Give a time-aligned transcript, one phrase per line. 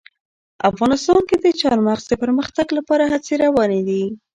[0.69, 4.03] افغانستان کې د چار مغز د پرمختګ لپاره هڅې روانې دي.